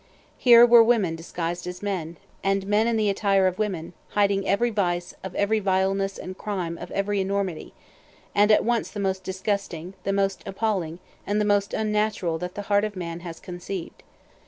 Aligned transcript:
Here 0.39 0.65
were 0.65 0.83
women 0.83 1.15
disguised 1.15 1.67
as 1.67 1.83
men, 1.83 2.17
and 2.43 2.65
men 2.65 2.87
in 2.87 2.97
the 2.97 3.07
attire 3.11 3.45
of 3.45 3.59
women, 3.59 3.93
hiding 4.17 4.41
vice 4.73 5.13
of 5.23 5.35
every 5.35 5.59
vileness 5.59 6.17
and 6.17 6.35
crime 6.35 6.79
of 6.79 6.89
every 6.89 7.21
enormity, 7.21 7.71
at 8.35 8.65
once 8.65 8.89
the 8.89 8.99
most 8.99 9.23
disgusting, 9.23 9.93
the 10.03 10.11
most 10.11 10.41
appalling, 10.47 10.97
and 11.27 11.39
the 11.39 11.45
most 11.45 11.75
unnatural 11.75 12.39
that 12.39 12.55
the 12.55 12.63
heart 12.63 12.83
of 12.83 12.95
man 12.95 13.19
has 13.19 13.39
conceived. 13.39 14.01